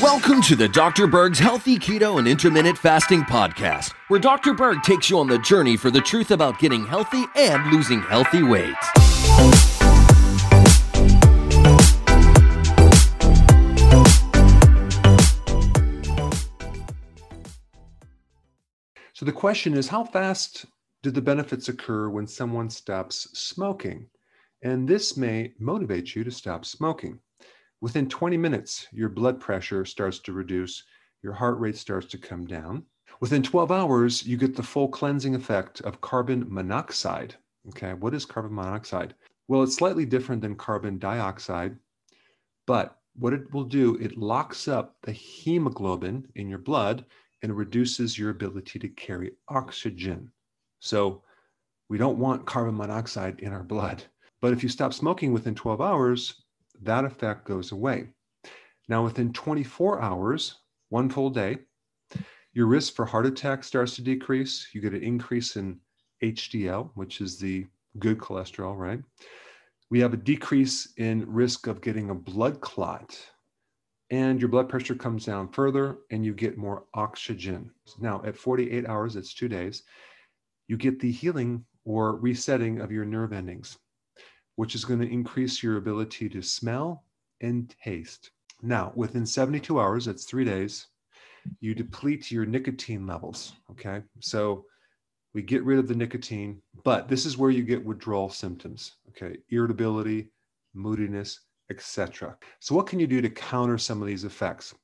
Welcome 0.00 0.40
to 0.42 0.56
the 0.56 0.70
Dr. 0.72 1.06
Berg's 1.06 1.38
Healthy 1.38 1.78
Keto 1.78 2.18
and 2.18 2.26
Intermittent 2.26 2.78
Fasting 2.78 3.20
Podcast, 3.22 3.92
where 4.08 4.18
Dr. 4.18 4.54
Berg 4.54 4.82
takes 4.82 5.10
you 5.10 5.18
on 5.18 5.26
the 5.26 5.38
journey 5.40 5.76
for 5.76 5.90
the 5.90 6.00
truth 6.00 6.30
about 6.30 6.58
getting 6.58 6.86
healthy 6.86 7.24
and 7.36 7.70
losing 7.70 8.00
healthy 8.00 8.42
weight. 8.42 8.74
So 19.12 19.26
the 19.26 19.32
question 19.32 19.74
is 19.74 19.88
how 19.88 20.04
fast 20.04 20.64
do 21.02 21.10
the 21.10 21.20
benefits 21.20 21.68
occur 21.68 22.08
when 22.08 22.26
someone 22.26 22.70
stops 22.70 23.28
smoking? 23.38 24.08
And 24.62 24.88
this 24.88 25.16
may 25.16 25.52
motivate 25.58 26.14
you 26.14 26.24
to 26.24 26.30
stop 26.30 26.64
smoking. 26.64 27.18
Within 27.80 28.08
20 28.08 28.36
minutes, 28.36 28.86
your 28.90 29.08
blood 29.08 29.38
pressure 29.38 29.84
starts 29.84 30.18
to 30.20 30.32
reduce, 30.32 30.82
your 31.22 31.34
heart 31.34 31.58
rate 31.58 31.76
starts 31.76 32.06
to 32.08 32.18
come 32.18 32.46
down. 32.46 32.84
Within 33.20 33.42
12 33.42 33.70
hours, 33.70 34.26
you 34.26 34.36
get 34.36 34.56
the 34.56 34.62
full 34.62 34.88
cleansing 34.88 35.34
effect 35.34 35.80
of 35.82 36.00
carbon 36.00 36.46
monoxide. 36.48 37.34
Okay, 37.68 37.94
what 37.94 38.14
is 38.14 38.24
carbon 38.24 38.54
monoxide? 38.54 39.14
Well, 39.48 39.62
it's 39.62 39.76
slightly 39.76 40.04
different 40.04 40.42
than 40.42 40.56
carbon 40.56 40.98
dioxide, 40.98 41.76
but 42.66 42.98
what 43.14 43.32
it 43.32 43.52
will 43.52 43.64
do, 43.64 43.96
it 43.96 44.18
locks 44.18 44.68
up 44.68 44.96
the 45.02 45.12
hemoglobin 45.12 46.28
in 46.34 46.48
your 46.48 46.58
blood 46.58 47.04
and 47.42 47.56
reduces 47.56 48.18
your 48.18 48.30
ability 48.30 48.78
to 48.78 48.88
carry 48.88 49.32
oxygen. 49.48 50.30
So 50.80 51.22
we 51.88 51.98
don't 51.98 52.18
want 52.18 52.46
carbon 52.46 52.76
monoxide 52.76 53.40
in 53.40 53.52
our 53.52 53.62
blood. 53.62 54.02
But 54.40 54.52
if 54.52 54.62
you 54.62 54.68
stop 54.68 54.92
smoking 54.92 55.32
within 55.32 55.54
12 55.54 55.80
hours, 55.80 56.42
that 56.82 57.04
effect 57.04 57.44
goes 57.44 57.72
away. 57.72 58.08
Now, 58.88 59.02
within 59.02 59.32
24 59.32 60.00
hours, 60.00 60.56
one 60.90 61.08
full 61.08 61.30
day, 61.30 61.58
your 62.52 62.66
risk 62.66 62.94
for 62.94 63.04
heart 63.04 63.26
attack 63.26 63.64
starts 63.64 63.96
to 63.96 64.02
decrease. 64.02 64.68
You 64.72 64.80
get 64.80 64.94
an 64.94 65.02
increase 65.02 65.56
in 65.56 65.80
HDL, 66.22 66.90
which 66.94 67.20
is 67.20 67.38
the 67.38 67.66
good 67.98 68.18
cholesterol, 68.18 68.76
right? 68.76 69.02
We 69.90 70.00
have 70.00 70.14
a 70.14 70.18
decrease 70.18 70.92
in 70.96 71.30
risk 71.30 71.66
of 71.66 71.80
getting 71.80 72.10
a 72.10 72.14
blood 72.14 72.60
clot 72.60 73.18
and 74.10 74.40
your 74.40 74.48
blood 74.48 74.68
pressure 74.68 74.94
comes 74.94 75.24
down 75.24 75.48
further 75.48 75.98
and 76.10 76.24
you 76.24 76.32
get 76.32 76.56
more 76.56 76.84
oxygen. 76.94 77.70
Now, 77.98 78.22
at 78.24 78.36
48 78.36 78.86
hours, 78.86 79.16
it's 79.16 79.34
two 79.34 79.48
days, 79.48 79.82
you 80.68 80.76
get 80.76 81.00
the 81.00 81.10
healing 81.10 81.64
or 81.84 82.16
resetting 82.16 82.80
of 82.80 82.92
your 82.92 83.04
nerve 83.04 83.32
endings, 83.32 83.78
which 84.56 84.74
is 84.74 84.84
going 84.84 85.00
to 85.00 85.10
increase 85.10 85.62
your 85.62 85.76
ability 85.76 86.28
to 86.30 86.42
smell 86.42 87.04
and 87.40 87.74
taste. 87.82 88.30
Now, 88.62 88.92
within 88.94 89.26
72 89.26 89.78
hours, 89.78 90.06
that's 90.06 90.24
three 90.24 90.44
days, 90.44 90.88
you 91.60 91.74
deplete 91.74 92.30
your 92.30 92.46
nicotine 92.46 93.06
levels. 93.06 93.52
Okay. 93.70 94.02
So 94.20 94.64
we 95.34 95.42
get 95.42 95.64
rid 95.64 95.78
of 95.78 95.88
the 95.88 95.94
nicotine, 95.94 96.60
but 96.84 97.08
this 97.08 97.26
is 97.26 97.36
where 97.36 97.50
you 97.50 97.62
get 97.62 97.84
withdrawal 97.84 98.30
symptoms. 98.30 98.96
Okay. 99.10 99.36
Irritability, 99.50 100.30
moodiness, 100.74 101.40
etc. 101.70 102.36
So, 102.60 102.74
what 102.74 102.86
can 102.86 102.98
you 102.98 103.06
do 103.06 103.20
to 103.20 103.30
counter 103.30 103.78
some 103.78 104.00
of 104.00 104.08
these 104.08 104.24
effects? 104.24 104.74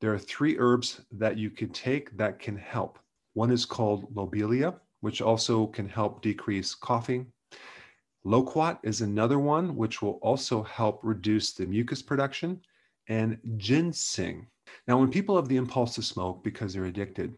There 0.00 0.12
are 0.12 0.18
three 0.18 0.58
herbs 0.58 1.00
that 1.12 1.36
you 1.36 1.50
can 1.50 1.70
take 1.70 2.16
that 2.16 2.38
can 2.38 2.56
help. 2.56 2.98
One 3.34 3.50
is 3.50 3.64
called 3.64 4.14
lobelia, 4.14 4.74
which 5.00 5.22
also 5.22 5.66
can 5.66 5.88
help 5.88 6.22
decrease 6.22 6.74
coughing. 6.74 7.26
Loquat 8.26 8.80
is 8.82 9.02
another 9.02 9.38
one, 9.38 9.76
which 9.76 10.02
will 10.02 10.18
also 10.20 10.64
help 10.64 10.98
reduce 11.04 11.52
the 11.52 11.64
mucus 11.64 12.02
production, 12.02 12.60
and 13.06 13.38
ginseng. 13.56 14.48
Now, 14.88 14.98
when 14.98 15.12
people 15.12 15.36
have 15.36 15.46
the 15.46 15.56
impulse 15.56 15.94
to 15.94 16.02
smoke 16.02 16.42
because 16.42 16.74
they're 16.74 16.86
addicted, 16.86 17.36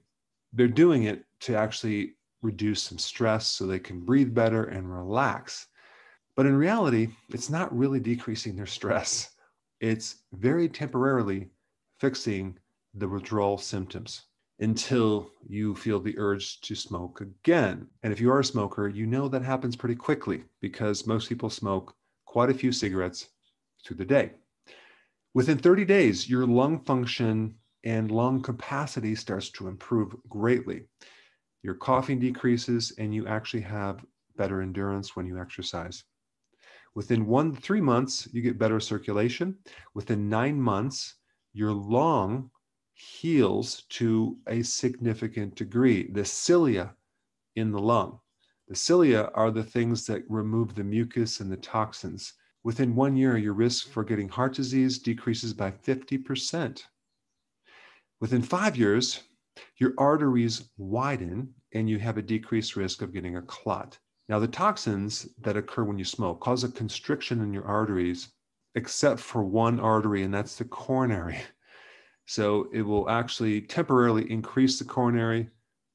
they're 0.55 0.67
doing 0.67 1.03
it 1.03 1.27
to 1.41 1.55
actually 1.55 2.15
reduce 2.41 2.83
some 2.83 2.97
stress 2.97 3.49
so 3.49 3.67
they 3.67 3.79
can 3.79 4.01
breathe 4.01 4.33
better 4.33 4.65
and 4.65 4.91
relax. 4.91 5.67
But 6.35 6.47
in 6.47 6.57
reality, 6.57 7.09
it's 7.29 7.51
not 7.51 7.77
really 7.77 8.01
decreasing 8.01 8.57
their 8.57 8.65
stress. 8.65 9.33
It's 9.81 10.23
very 10.33 10.71
temporarily 10.71 11.51
fixing 12.01 12.57
the 12.95 13.09
withdrawal 13.09 13.59
symptoms 13.59 14.23
until 14.61 15.31
you 15.47 15.75
feel 15.75 16.01
the 16.01 16.19
urge 16.19 16.61
to 16.63 16.75
smoke 16.75 17.21
again. 17.21 17.87
And 18.03 18.13
if 18.13 18.21
you 18.21 18.31
are 18.31 18.41
a 18.41 18.45
smoker, 18.45 18.89
you 18.89 19.07
know 19.07 19.29
that 19.29 19.43
happens 19.43 19.77
pretty 19.77 19.95
quickly 19.95 20.45
because 20.61 21.07
most 21.07 21.29
people 21.29 21.51
smoke 21.51 21.95
quite 22.27 22.51
a 22.51 22.55
few 22.55 22.73
cigarettes 22.73 23.29
through 23.85 23.97
the 23.97 24.05
day. 24.05 24.33
Within 25.35 25.59
30 25.59 25.85
days, 25.85 26.29
your 26.29 26.47
lung 26.47 26.81
function 26.81 27.55
and 27.85 28.11
lung 28.11 28.43
capacity 28.43 29.15
starts 29.15 29.51
to 29.51 29.69
improve 29.69 30.17
greatly. 30.29 30.83
Your 31.63 31.75
coughing 31.75 32.19
decreases, 32.19 32.93
and 32.99 33.15
you 33.15 33.27
actually 33.27 33.63
have 33.63 34.05
better 34.37 34.63
endurance 34.63 35.15
when 35.15 35.27
you 35.27 35.41
exercise. 35.41 36.05
Within 36.95 37.27
one 37.27 37.55
to 37.55 37.61
three 37.61 37.81
months, 37.81 38.29
you 38.33 38.43
get 38.43 38.59
better 38.59 38.81
circulation. 38.81 39.57
Within 39.95 40.29
nine 40.29 40.61
months, 40.61 41.15
your 41.53 41.73
lung 41.73 42.51
heals 42.99 43.83
to 43.91 44.37
a 44.49 44.63
significant 44.63 45.55
degree. 45.55 46.11
The 46.11 46.25
cilia 46.25 46.95
in 47.55 47.71
the 47.71 47.81
lung. 47.81 48.19
The 48.67 48.75
cilia 48.75 49.31
are 49.35 49.51
the 49.51 49.63
things 49.63 50.05
that 50.07 50.29
remove 50.29 50.75
the 50.75 50.85
mucus 50.85 51.41
and 51.41 51.51
the 51.51 51.57
toxins. 51.57 52.35
Within 52.65 52.97
one 52.97 53.17
year, 53.17 53.37
your 53.37 53.55
risk 53.55 53.89
for 53.89 54.03
getting 54.03 54.29
heart 54.29 54.55
disease 54.55 54.99
decreases 54.99 55.55
by 55.55 55.71
50%. 55.71 56.83
Within 58.21 58.43
five 58.43 58.77
years, 58.77 59.23
your 59.77 59.95
arteries 59.97 60.69
widen 60.77 61.55
and 61.73 61.89
you 61.89 62.01
have 62.01 62.19
a 62.19 62.23
decreased 62.23 62.75
risk 62.75 63.01
of 63.01 63.13
getting 63.13 63.37
a 63.37 63.43
clot. 63.43 63.97
Now, 64.29 64.41
the 64.41 64.49
toxins 64.49 65.29
that 65.41 65.57
occur 65.57 65.85
when 65.85 65.99
you 65.99 66.05
smoke 66.05 66.41
cause 66.41 66.65
a 66.65 66.69
constriction 66.69 67.41
in 67.43 67.53
your 67.53 67.65
arteries, 67.65 68.29
except 68.75 69.21
for 69.21 69.45
one 69.45 69.79
artery, 69.79 70.25
and 70.25 70.35
that's 70.35 70.57
the 70.57 70.65
coronary. 70.65 71.41
So 72.29 72.69
it 72.75 72.83
will 72.83 73.09
actually 73.09 73.63
temporarily 73.63 74.31
increase 74.31 74.79
the 74.79 74.85
coronary, 74.85 75.49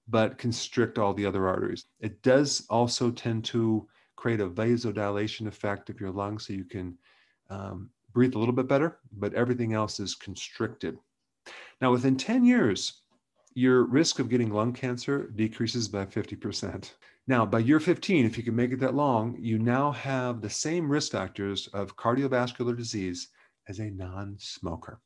but 0.07 0.39
constrict 0.39 0.97
all 0.97 1.13
the 1.13 1.27
other 1.27 1.47
arteries. 1.47 1.85
It 1.99 2.23
does 2.23 2.65
also 2.71 3.11
tend 3.11 3.45
to 3.45 3.87
create 4.15 4.41
a 4.41 4.49
vasodilation 4.49 5.45
effect 5.45 5.91
of 5.91 6.01
your 6.01 6.09
lungs 6.09 6.47
so 6.47 6.53
you 6.53 6.65
can 6.65 6.97
um, 7.51 7.91
breathe 8.13 8.33
a 8.33 8.39
little 8.39 8.55
bit 8.55 8.67
better, 8.67 8.97
but 9.11 9.35
everything 9.35 9.73
else 9.73 9.99
is 9.99 10.15
constricted. 10.15 10.97
Now, 11.81 11.91
within 11.91 12.17
10 12.17 12.43
years, 12.43 13.01
your 13.53 13.83
risk 13.83 14.17
of 14.17 14.29
getting 14.29 14.49
lung 14.49 14.73
cancer 14.73 15.27
decreases 15.35 15.87
by 15.87 16.07
50%. 16.07 16.93
Now, 17.27 17.45
by 17.45 17.59
year 17.59 17.79
15, 17.79 18.25
if 18.25 18.37
you 18.39 18.43
can 18.43 18.55
make 18.55 18.71
it 18.71 18.79
that 18.79 18.95
long, 18.95 19.37
you 19.39 19.59
now 19.59 19.91
have 19.91 20.41
the 20.41 20.49
same 20.49 20.91
risk 20.91 21.11
factors 21.11 21.67
of 21.73 21.95
cardiovascular 21.95 22.75
disease 22.75 23.27
as 23.67 23.77
a 23.77 23.91
non 23.91 24.35
smoker. 24.39 24.99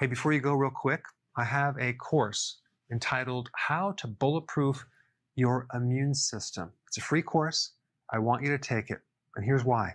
Hey, 0.00 0.08
before 0.08 0.32
you 0.32 0.40
go, 0.40 0.54
real 0.54 0.72
quick, 0.72 1.04
I 1.36 1.44
have 1.44 1.78
a 1.78 1.92
course 1.92 2.56
entitled 2.90 3.48
How 3.54 3.92
to 3.92 4.08
Bulletproof 4.08 4.84
Your 5.36 5.68
Immune 5.72 6.14
System. 6.14 6.72
It's 6.88 6.98
a 6.98 7.00
free 7.00 7.22
course. 7.22 7.70
I 8.12 8.18
want 8.18 8.42
you 8.42 8.48
to 8.48 8.58
take 8.58 8.90
it. 8.90 8.98
And 9.36 9.44
here's 9.44 9.64
why. 9.64 9.94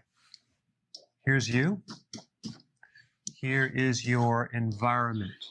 Here's 1.26 1.50
you. 1.50 1.82
Here 3.36 3.66
is 3.76 4.08
your 4.08 4.50
environment. 4.54 5.44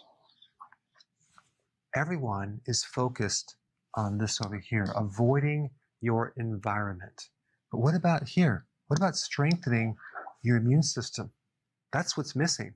Everyone 1.94 2.62
is 2.64 2.82
focused 2.82 3.56
on 3.96 4.16
this 4.16 4.40
over 4.40 4.56
here, 4.56 4.86
avoiding 4.96 5.68
your 6.00 6.32
environment. 6.38 7.28
But 7.70 7.80
what 7.80 7.94
about 7.94 8.26
here? 8.26 8.64
What 8.86 8.98
about 8.98 9.14
strengthening 9.14 9.98
your 10.42 10.56
immune 10.56 10.82
system? 10.82 11.32
That's 11.92 12.16
what's 12.16 12.34
missing. 12.34 12.72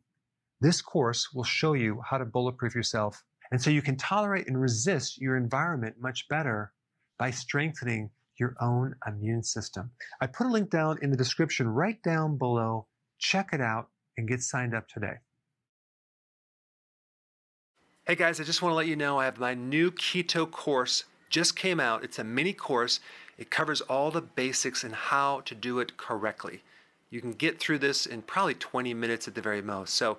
This 0.62 0.80
course 0.80 1.32
will 1.34 1.42
show 1.42 1.72
you 1.72 2.00
how 2.08 2.18
to 2.18 2.24
bulletproof 2.24 2.72
yourself. 2.72 3.20
And 3.50 3.60
so 3.60 3.68
you 3.68 3.82
can 3.82 3.96
tolerate 3.96 4.46
and 4.46 4.60
resist 4.60 5.20
your 5.20 5.36
environment 5.36 5.96
much 5.98 6.28
better 6.28 6.72
by 7.18 7.32
strengthening 7.32 8.10
your 8.38 8.54
own 8.60 8.94
immune 9.04 9.42
system. 9.42 9.90
I 10.20 10.28
put 10.28 10.46
a 10.46 10.50
link 10.50 10.70
down 10.70 11.00
in 11.02 11.10
the 11.10 11.16
description 11.16 11.66
right 11.66 12.00
down 12.04 12.38
below. 12.38 12.86
Check 13.18 13.48
it 13.52 13.60
out 13.60 13.88
and 14.16 14.28
get 14.28 14.40
signed 14.40 14.72
up 14.72 14.86
today. 14.86 15.14
Hey 18.06 18.14
guys, 18.14 18.38
I 18.38 18.44
just 18.44 18.62
want 18.62 18.70
to 18.70 18.76
let 18.76 18.86
you 18.86 18.94
know 18.94 19.18
I 19.18 19.24
have 19.24 19.40
my 19.40 19.54
new 19.54 19.90
keto 19.90 20.48
course 20.48 21.02
just 21.28 21.56
came 21.56 21.80
out. 21.80 22.04
It's 22.04 22.20
a 22.20 22.24
mini 22.24 22.52
course. 22.52 23.00
It 23.36 23.50
covers 23.50 23.80
all 23.80 24.12
the 24.12 24.22
basics 24.22 24.84
and 24.84 24.94
how 24.94 25.40
to 25.40 25.56
do 25.56 25.80
it 25.80 25.96
correctly. 25.96 26.62
You 27.10 27.20
can 27.20 27.32
get 27.32 27.60
through 27.60 27.80
this 27.80 28.06
in 28.06 28.22
probably 28.22 28.54
20 28.54 28.94
minutes 28.94 29.28
at 29.28 29.34
the 29.34 29.42
very 29.42 29.60
most. 29.60 29.94
So 29.94 30.18